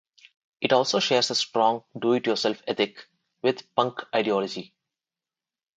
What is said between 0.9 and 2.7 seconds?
shares a strong do-it-yourself